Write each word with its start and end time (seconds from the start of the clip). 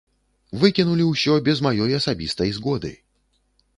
Выкінулі 0.61 1.05
ўсё 1.09 1.35
без 1.49 1.57
маёй 1.67 1.91
асабістай 2.01 2.49
згоды. 2.59 2.91